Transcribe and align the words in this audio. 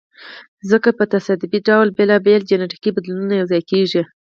ځکه 0.71 0.89
په 0.97 1.03
تصادفي 1.13 1.59
ډول 1.67 1.87
بېلابېل 1.97 2.41
جینټیکي 2.49 2.89
بدلونونه 2.93 3.33
یو 3.39 3.49
ځای 3.51 3.61
کیږي. 3.71 4.01